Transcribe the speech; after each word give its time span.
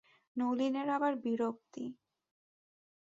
নলিনের 0.35 0.87
আবার 0.89 1.13
বিরক্তি! 1.23 1.85